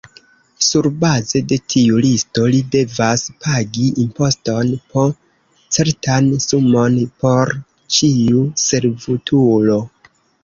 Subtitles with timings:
[0.67, 5.03] Surbaze de tiu listo, li devas pagi imposton, po
[5.77, 7.53] certan sumon por
[7.99, 9.77] ĉiu servutulo.